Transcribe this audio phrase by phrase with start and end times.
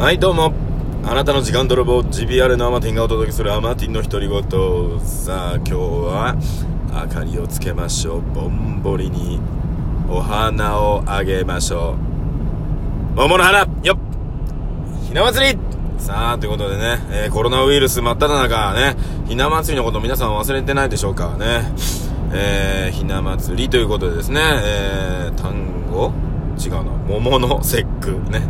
[0.00, 0.54] はいどうも。
[1.04, 4.42] あなたの時間泥棒 GBR のアマティンがお届けするアマティンの独り言。
[5.00, 6.36] さあ今日は
[7.06, 8.22] 明かりをつけましょう。
[8.22, 9.38] ぼんぼりに
[10.08, 11.96] お花をあげましょ
[13.12, 13.14] う。
[13.14, 15.06] 桃の花よっ。
[15.06, 15.58] ひな祭り。
[15.98, 18.96] さあ、ということでね、えー、コロナウイルス真っ只中ね、
[19.28, 21.36] ひな祭りのこと皆さん忘れてないでしょうか。
[21.36, 21.74] ね。
[22.32, 26.10] えー、ひな祭りということでですね、えー、単語？
[26.58, 26.84] 違うな。
[27.06, 28.12] 桃の節句。
[28.30, 28.40] ね。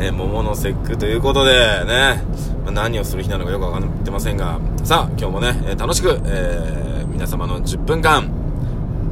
[0.00, 2.22] えー、桃の節句ということでね、
[2.64, 8.30] まあ、何をする日なのかよくわかってませんが、さあ、今日もね、えー、楽しく、えー、皆様の10分間、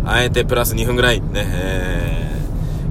[0.04, 2.30] あえてプラス2分ぐらい、ね、え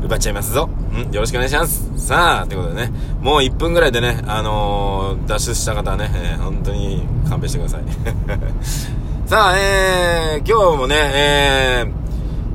[0.01, 0.67] ー、奪っちゃいますぞ。
[0.67, 1.91] んよろしくお願いします。
[1.97, 7.81] さあ、ということでね、もう1分ぐらいでね、あのー、脱出した方はね、えー、本当に勘弁してください。
[9.27, 11.85] さあ、えー、今日もね、え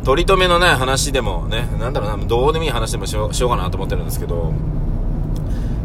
[0.02, 4.52] ー、取り留めのない話でもね、なんだろうな、どうでもいい話でもしようしようかなと思ってるんですけど、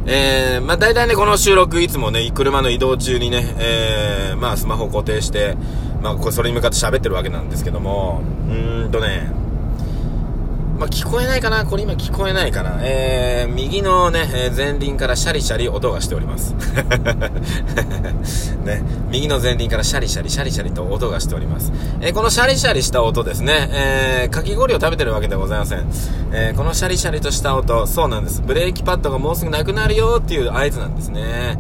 [0.08, 5.58] えー、まあ大体ね、この収録、いつもね、車の移動中にね、えー、まあスマホ固定して、
[6.02, 9.32] まあそれに向かって喋ってるわけなんですけども、うーんとね、
[10.78, 16.54] まあ、聞こえないかなこれ今聞こえないかなえー、右のね、えー、前輪からシャリシャリ音がしております。
[18.66, 21.72] ね、右の前輪からシャリシャリ、シャリシャリと音がしております。
[22.02, 25.86] えー、このシャリシャリした音ですね、えー、かき氷を食べてるわけではございません。
[26.34, 28.42] えー、このシャリシャリとした音、そうなんです。
[28.46, 31.58] ブレーキパッドがもうすぐなくなるよっていう合図なんですね。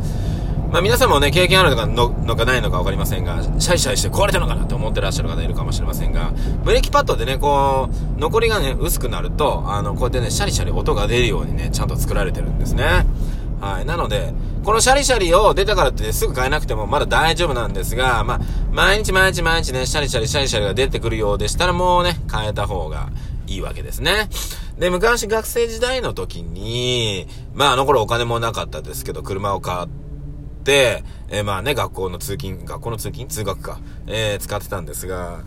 [0.72, 13.06] まあ皆さんもね、経験あるのかののかないのか分かりませんが、シャイシャイして壊れたのかなと思ってらっしゃる方いるかもしれませんが、ブレーキパッドでね、こう、残りがね、薄くなると、あの、こうやってね、シャリシャリ音が出るようにね、ちゃんと作られてるんですね。
[13.62, 13.86] はい。
[13.86, 18.40] なので、このシャリシャリを出たからってすぐ変えなくてもまだ大丈夫なんですが、まあ、
[18.72, 23.10] 毎日毎日毎日ね、シャリシャリシャリシャリが出てくるようでしたらもうね、変えた方が
[23.48, 24.30] いいわけですね。
[24.78, 30.05] で、昔学生時代の時に、まああの頃お金もなかったですけど、車を買って、、
[30.72, 33.28] えー、まあね、学校の通勤、学校の通勤？
[33.28, 35.44] 通学か、えー、使ってたんですが、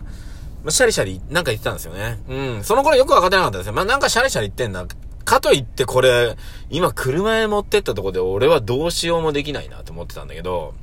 [0.63, 2.19] まあ、シャリシャリなんか言ってたんですよね。
[2.27, 2.63] うん。
[2.63, 3.73] その頃よくわかってなかったですよ。
[3.73, 4.85] まあ、なんかシャリシャリ言ってんな。
[5.25, 6.35] かといってこれ、
[6.71, 10.73] 今車へ持ってったとこで俺はどうしようもできないなと思ってたんだけど、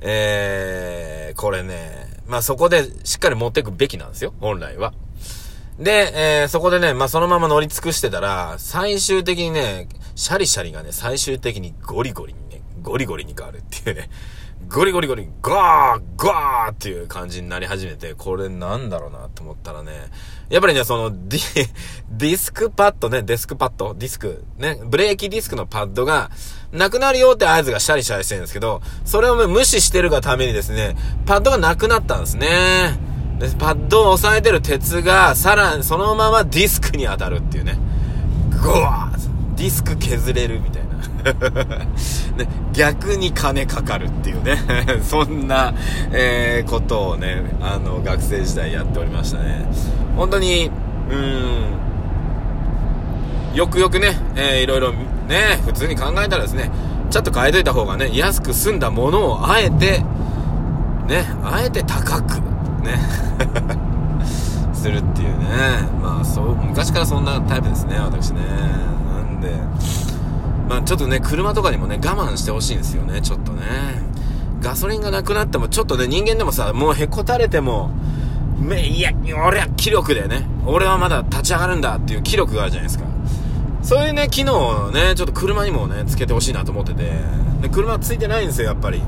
[0.00, 4.94] えー、これね、まあそこでしっかり持ってくべきなんですよ、本来は。
[5.78, 12.40] で、えー、そこでね、まあそのまま乗り尽くしてたら、最終的にね、シャリシャリがね、最終的にゴリゴリに
[12.82, 14.10] ゴリゴリに変わるっていうね。
[14.68, 19.92] ゴリゴリゴリ、ガーガーっていう感じになり始めて、これなんだろうなと思ったらね、
[20.50, 21.68] やっぱりね、そのディ、
[22.10, 26.30] ディスクパッドね、デスクパッド、ディスク、ね、ブレーキディスクのパッドが、
[26.70, 32.98] なくなるよって合図がシャリシャリしてるんですけど、それを無視してるがためにですね、パッドがなくなったんですね。
[33.38, 37.78] で、パッドを押さえてる鉄が、さらにそのままディスクに当たるっていうね。
[38.62, 40.91] ゴーディスク削れるみたいな。
[42.36, 44.58] ね、逆に金かかるっていうね
[45.02, 45.74] そんな、
[46.12, 49.66] えー、ことをね、あの、学生時代やっておりましたね。
[50.16, 50.70] 本当に、
[51.10, 51.64] うん、
[53.54, 54.92] よくよくね、えー、いろいろ
[55.28, 56.70] ね、普通に考えたらですね、
[57.10, 60.02] ちょっと変えといた方がね、安く済んだものをあえて、
[61.06, 62.40] ね、あえて高く、
[62.82, 62.98] ね、
[64.72, 65.46] するっていうね。
[66.02, 68.40] まあ、そう、昔からそんなタイプですね、私ね。
[69.14, 69.52] なんで、
[70.68, 73.62] まあちょっとね、車とかにもね、我慢してほしいんですよね、ちょっとね。
[74.60, 77.90] ガソリンがなくなっても、ちょっとね、人間でもさ、もうへこたれても、
[78.58, 79.10] め、いや、
[79.46, 83.04] 俺は気力でね、俺はまだ立ち上がるんだっていう気力があるじゃないですか。
[83.82, 87.10] そういうね、機能をね、ちょっと車にもね、つけてほしいなと思ってて、
[87.60, 89.02] で、車ついてないんですよ、やっぱり。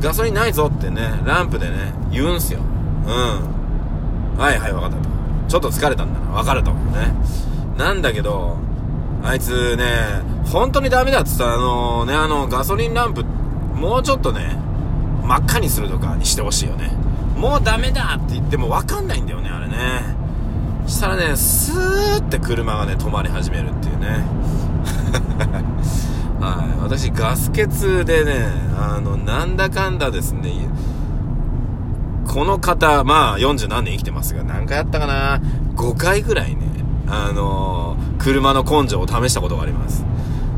[0.00, 2.60] ガソリンないぞってね、ランプでね、言うんすよ。
[3.06, 4.38] うん。
[4.38, 5.08] はいはい、わかったと。
[5.48, 6.70] ちょっと疲れたんだな、わかると。
[6.72, 7.14] ね。
[7.76, 8.56] なんだけど、
[9.22, 10.22] あいつね、
[10.52, 14.58] 本当にダメだって言ったら、あのね、あの、ガソリンランプ、もうちょっとね、
[15.22, 16.92] 真っ赤にするとかにしてほしいよね。
[17.36, 20.16] もうダメだって言っても分かんないんだよね、あれね。
[20.86, 24.24] したらね、スーって車がね、止まり始めるっていうね。
[26.40, 26.82] はい。
[26.82, 28.46] 私、ガス欠でね、
[28.78, 30.68] あの、なんだかんだですね、
[32.26, 35.40] この方、まあ、40何年生きてますが、何回やったかな
[35.74, 36.65] ?5 回ぐらいね、
[37.08, 40.04] あのー、車の根性を試したことがあります。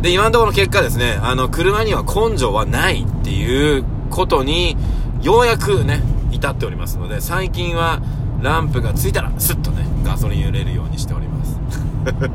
[0.03, 4.77] で、今のところの結果ですね、あの、車には根性はないっていうことに、
[5.23, 8.01] ようやくね、至っておりますので、最近は、
[8.41, 11.59] ランプがついたら、スッとね、ガソリン入れるようにしております。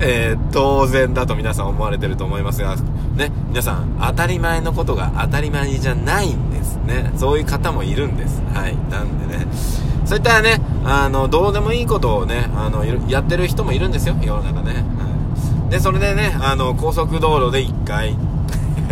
[0.00, 2.76] えー、当然だと皆さん思われてると思いますが、
[3.16, 7.12] ね、皆さん、当たり前のことが当たり前じゃないんですね。
[7.16, 8.42] そういう方もいるんです。
[8.52, 8.76] はい。
[8.90, 9.46] なんでね、
[10.04, 14.74] そういったね、あの、どうでもいいことをね、あの、やってる人もいるんですよ、世の中ね。
[14.74, 15.14] はい
[15.74, 18.16] で、それでね、あの、高速道路で一回、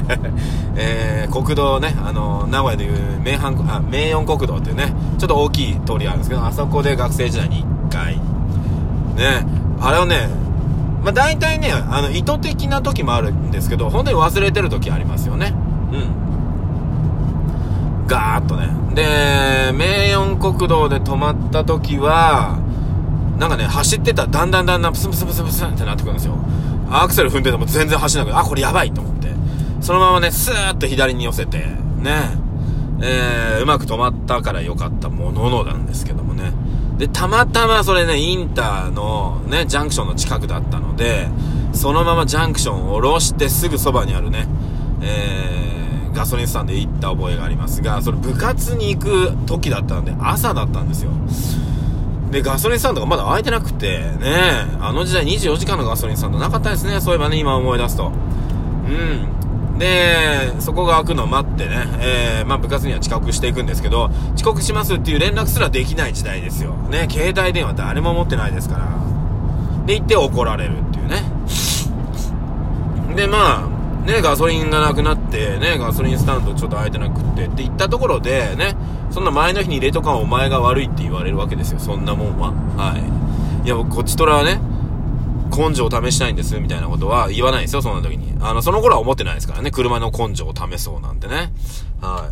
[0.74, 8.16] えー、国道ね、あの、名古屋でいう名阪、あ、名四国道っていうね、ちょっと大きい通りあるんですけど、あそこで学生時代に一回、
[9.14, 9.46] ね、
[9.80, 10.28] あれをね、
[11.04, 15.54] まあ、大体ね、あの、意図的な時もあるんですけど、本当に忘れてる時ありますよね。
[15.92, 16.06] うん。
[18.06, 18.68] ガーッとね。
[18.94, 22.58] で、名四国道で止まった時は、
[23.38, 26.36] なんかね、走ってたらだんだんだんだんプスプスプスプスってなってくるんですよ。
[26.90, 29.28] アクセル踏んでても全然走らなくて、あ、これやばいと思って。
[29.80, 32.38] そのままね、スーッと左に寄せて、ね、
[33.00, 36.52] えー、うまく止まったから良かったもののなんですけどもね。
[36.98, 41.28] で、たまたまそれね、インターのね、ジャンクションの近くだったので、
[41.72, 44.46] そのままジャンクションを下ろしてすぐそばにあるね、
[45.00, 45.81] えー、
[46.14, 51.10] ガソリンスタンドで行った覚えがありますが、それ部活に行く時だったので、朝だったんですよ。
[52.30, 58.10] で、ガソリンスタンドがまだ開いてなくて、ね、あの時代24時間のガソリンスタンドなかったですね、そういえばね、今思い出すと。
[58.86, 59.78] うん。
[59.78, 66.72] で、そこが開くのを待ってね、えー、まあ部活には遅刻していくんですけど、遅刻しますっていう連絡すらできない時代ですよ。
[66.90, 68.88] ね、携帯電話誰も持ってないですから。
[69.86, 71.22] で、行って怒られるっていうね。
[73.16, 73.71] で、まあ、
[74.04, 78.76] ね、ガソリンがなくなって、ね、ガソリンスタンドちょっと空いてなくってって言ったところで、ね、
[79.10, 82.52] そんな前の日に入れとかお前が悪いって言われるわけですよ、そんなもんは。
[82.76, 82.96] は
[83.64, 83.66] い。
[83.66, 84.60] いや、こっちとらはね、
[85.56, 88.34] 根性を試したいんです、みたいなことは言わないですよ、そんな時に。
[88.40, 91.52] あの、その頃は思ってないですからね、車の根性を試そうなんてね。
[92.00, 92.28] は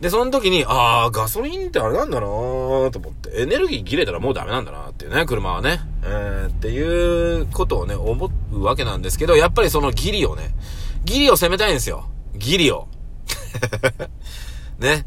[0.00, 0.02] い。
[0.02, 5.80] で、その時に、ああ、ガソリンってあれなんだなーと思って、エネルギー切れたらもうダメなんだなっていうね、車はね。
[6.08, 10.54] えー、っていうことをね、思うわけなんですけど、やっぱりそのギリをね、
[11.04, 12.08] ギリを攻めたいんですよ。
[12.34, 12.86] ギリを。
[14.78, 15.04] ね。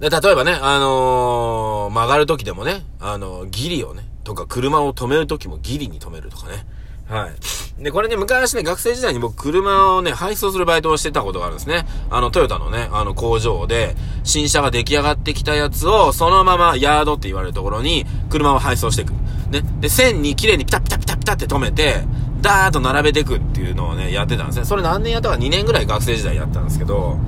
[0.00, 6.66] で、例えばね、あのー、曲がる時でもね、あのー、ギリをね、とか、車を止めるときもギリに止めるとかね。
[7.08, 7.82] はい。
[7.82, 11.86] で、これね、昔ね、学生時代に僕、車をね、配送するバイトをしてたことがあるんですね。
[12.10, 13.94] あの、トヨタのね、あの、工場で、
[14.24, 19.12] 新車が出来上がってきたやつを、そのまま、ヤードって言われるところに、車を配送していく。
[19.50, 19.62] ね。
[19.80, 22.02] で、線に綺麗にピタピタピタピタって止めて、
[22.40, 24.64] ダーッと並べていくっていうのをね、やってたんですね。
[24.64, 27.18] それ何年やったか2年ぐらい学生時代やったんですけど、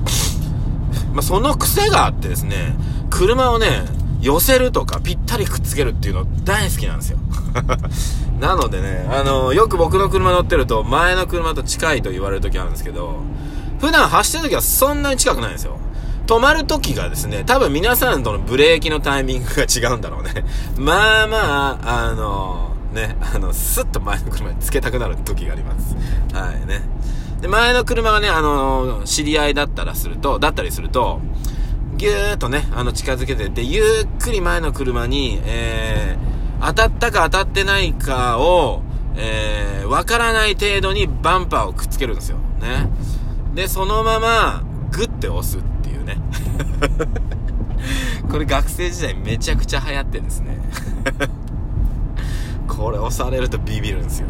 [1.13, 2.75] まあ、その癖があってですね、
[3.11, 3.85] 車をね、
[4.21, 7.19] 寄せるとかぴったりくっつけるっていうの大好きなんですよ。
[8.41, 13.17] なのでね、あの、よく僕の車乗ってると前の車と近いと言われる時あるんですけど、
[13.81, 15.79] 普段走ってる時はそんなに近くないんですよ。
[16.27, 20.45] 止まる時がですね、多分皆さんとのブレーキのタイミングが違うんだろうね。
[20.77, 25.97] まあまあ、あの、ね、あの、スッと前の車につけたくなる時があります。
[26.35, 26.83] はいね。
[27.41, 31.21] で、前の車がね、あの、知り合いだったらすると、だったりすると、
[31.99, 33.85] ぎゅーっとね、あの、近づけてって、ゆっ
[34.21, 38.83] くり前の車に、えー、当たったか当たってないかを、
[39.17, 42.39] えー、わからない程度にバンパーをくっつけるんですよ。
[42.61, 42.89] ね。
[43.55, 44.63] で、そのまま、
[44.93, 46.19] グッて押すっていうね。
[48.31, 50.57] これ学生時代めちゃくちゃ流行ってんですね。
[52.69, 54.29] これ押されるとビビるんですよ。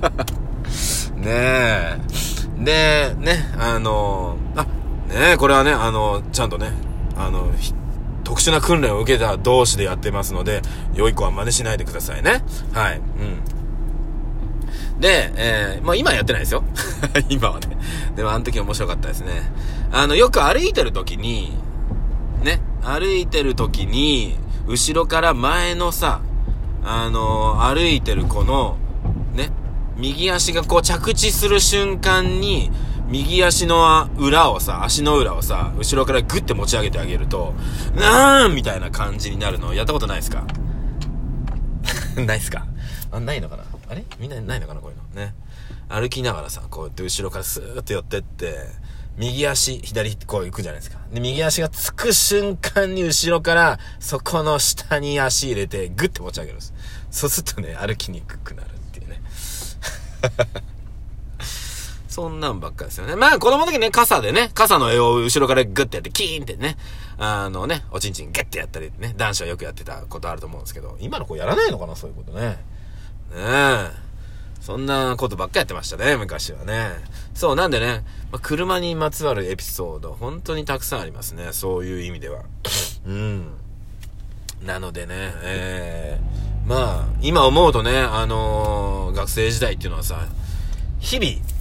[1.16, 1.98] ねえ。
[2.58, 4.66] で、ね、あのあ、
[5.10, 6.72] ねこれはね、あの、ちゃんとね、
[7.16, 7.50] あの、
[8.24, 10.62] 特殊な訓練を受けた同士でやってますので、
[10.94, 12.42] 良い子は真似しないでくださいね。
[12.72, 12.98] はい。
[12.98, 13.40] うん。
[15.00, 16.62] で、えー、まあ今やってないですよ。
[17.28, 17.76] 今はね。
[18.14, 19.50] でもあの時面白かったですね。
[19.90, 21.54] あの、よく歩いてる時に、
[22.44, 26.20] ね、歩いてる時に、後ろから前のさ、
[26.84, 28.76] あの歩いてる子の、
[29.34, 29.50] ね、
[29.96, 32.70] 右足がこう着地する瞬間に、
[33.10, 37.54] 右足の裏をさ、足の裏をさ、後ろからグッて持ち上げてあげると、
[37.94, 40.44] なーんみたいな感じになるのやったことないですか？
[42.16, 42.66] ないっすか？
[43.10, 43.64] あ、ないのかな？
[43.88, 44.04] あれ？
[44.18, 45.02] みんなないのかなこういうの？
[45.20, 45.34] ね。
[45.88, 48.54] 歩きながらさ、こうやって後ろからスーッと寄ってって、
[49.16, 51.00] 右足、左こう行くじゃないですか。
[51.12, 56.72] で、右足がつく瞬間に後ろから、そこの下に足入れて、グッて持ち上げるんです。
[57.10, 59.20] そうするとね、歩きにくくなるっていうね。
[62.20, 63.16] そんなんばっかですよね。
[63.16, 66.76] まあ、子供の時ね、傘でね、傘の絵を後ろからグッてやって、キーンってね、
[67.16, 72.40] あのね、おちんちんゲッてやったりね、男子はよくやってたことあると思うんですけど、今の子やらないのかな、そういうことね。
[72.40, 72.56] ね
[73.36, 73.90] え。
[74.60, 76.90] そんなことばっかやってましたね、昔はね。
[77.32, 82.42] そう、なんでね、まあ、車にまつわるエピソード、本当にたくさんありますね、そういう意味では。
[83.06, 83.46] うん。
[84.62, 90.26] なのでね、えー、まあ、今思うとね、あのー、学生時代っていうのはさ、
[90.98, 91.59] 日々、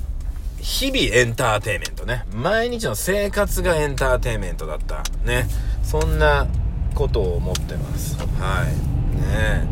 [0.61, 2.25] 日々エンターテイメントね。
[2.33, 5.03] 毎日の生活がエンターテイメントだった。
[5.25, 5.47] ね。
[5.83, 6.47] そんな
[6.93, 8.17] ことを思ってます。
[8.17, 8.89] はい。
[9.15, 9.67] ね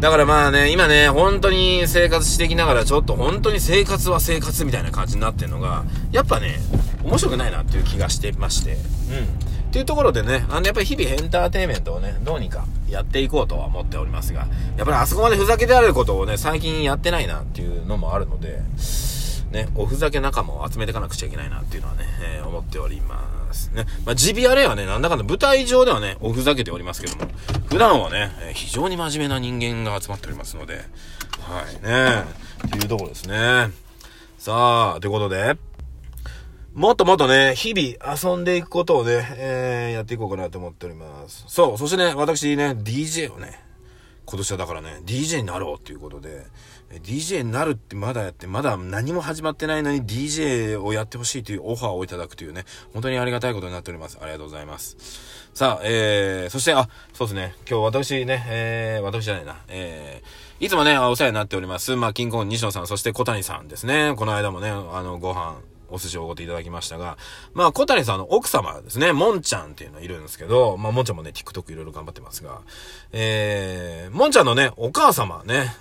[0.00, 6.60] だからまあね、今ね、本当に生活していきながら、ちょっと本当に生活は生活みたいな感じになってるのが、やっぱね、
[7.02, 8.78] 面白くないなっていう気がしてまして、うん。
[8.78, 18.60] っていうところでね、あの、やっぱり日々エンターテインメントをね、どうにかやっていこうとは思っておりますが、やっぱりあそこまでふざけてあることをね、最近やってないなっていうのもあるので、
[19.50, 22.04] ね、おふざけ仲間を集めていかなくちゃいけないなっていうのはね、
[22.36, 23.68] えー、思っております。
[23.68, 23.86] ね。
[24.04, 27.30] まあ、ジビアレはね、なんだかんだ舞台上ではね、おふざけておりますけども、
[27.68, 30.74] 普段はね、えー、非常に真面目な人間が集まっておりますので、
[31.40, 32.24] はいね、
[32.66, 33.70] っていうところですね。
[34.38, 35.56] さあ、ということで、
[36.74, 41.44] もっともっとね、日々遊んでいくことをね、えー、やっていこうかなと思っております。
[41.48, 43.60] そう、そしてね、私ね、DJ をね、
[44.30, 46.44] 今年はだからね、DJ になろうっていうことで、
[47.02, 54.18] DJ になるってまだやって、まだ何も始まってないのに DJ をやってほしいというオファーをいただくというね、本当にありがたいことになっております。
[54.20, 54.98] ありがとうございます。
[55.54, 61.96] さあ、えー、そして、あ、そうですね、今日私ね、えー、私じゃないな、えー、いつもね、お世話になっております。
[61.96, 64.12] まあ、金婚西野さん、そして小谷さんですね。
[64.14, 65.56] この間もね、あの、ご飯、
[65.88, 67.16] お寿司をおごっていただきましたが、
[67.54, 72.60] まあ、小谷さんの奥様ですね、もんちゃんっていうのいるんですけど、まあ、もんちゃんもね、TikTok いろいろ頑張ってますが、
[73.12, 75.74] えー、もんちゃんのね、お母様ね、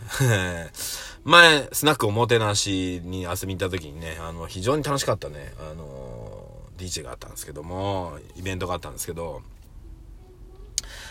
[1.23, 6.47] 前、スナックおもてなしに遊びに行った時にね、あの、非常に楽しかったね、あの、
[6.77, 9.41] DJ があったんですけども、イベントがあったんですけど、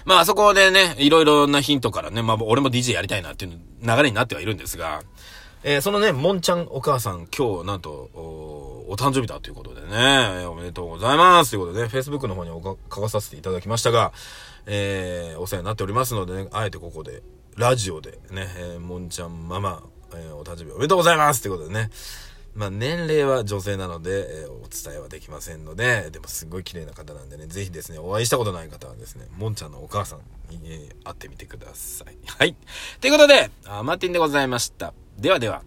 [0.07, 5.03] まあ、そこでね、いろいろなヒントからね、まあ、俺も DJ やりたいなっていう流れになってはいるんですが、
[5.69, 7.91] えー、そのね、もんちゃんお母さん、今日、なんと、
[8.89, 14.13] お誕生日だということでね、おめでとうございますということでね、Facebook の方におか書かさせていただきましたが、
[14.67, 17.21] えー、お世話になっておりますのでね、あえてここで、
[17.57, 19.83] ラジオでね、えー、もんちゃんママ、
[20.15, 21.91] えー、お誕生日おめでとうございますということでね、
[22.55, 32.17] まあ、年齢は女性なので、えー、お伝えはできませんので、でもすごい綺麗な方なんでね、ぜひですね、お会いしたことない方はですね、もんちゃんのお母さんに、えー、会ってみてください。
[32.25, 32.55] はい。
[33.01, 34.95] ということで、あマーティンでございました。
[35.19, 35.63] ではでは。